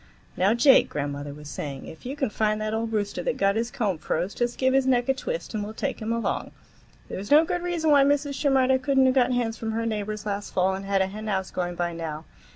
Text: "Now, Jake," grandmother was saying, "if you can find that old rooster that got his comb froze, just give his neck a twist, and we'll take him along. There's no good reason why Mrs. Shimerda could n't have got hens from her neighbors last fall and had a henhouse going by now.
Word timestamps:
"Now, 0.35 0.55
Jake," 0.55 0.89
grandmother 0.89 1.31
was 1.31 1.47
saying, 1.47 1.85
"if 1.85 2.07
you 2.07 2.15
can 2.15 2.31
find 2.31 2.59
that 2.59 2.73
old 2.73 2.91
rooster 2.91 3.21
that 3.21 3.37
got 3.37 3.55
his 3.55 3.69
comb 3.69 3.99
froze, 3.99 4.33
just 4.33 4.57
give 4.57 4.73
his 4.73 4.87
neck 4.87 5.07
a 5.09 5.13
twist, 5.13 5.53
and 5.53 5.63
we'll 5.63 5.75
take 5.75 6.01
him 6.01 6.11
along. 6.11 6.49
There's 7.07 7.29
no 7.29 7.45
good 7.45 7.61
reason 7.61 7.91
why 7.91 8.03
Mrs. 8.03 8.33
Shimerda 8.33 8.79
could 8.81 8.97
n't 8.97 9.05
have 9.05 9.13
got 9.13 9.31
hens 9.31 9.57
from 9.59 9.73
her 9.73 9.85
neighbors 9.85 10.25
last 10.25 10.55
fall 10.55 10.73
and 10.73 10.85
had 10.85 11.03
a 11.03 11.05
henhouse 11.07 11.51
going 11.51 11.75
by 11.75 11.93
now. 11.93 12.25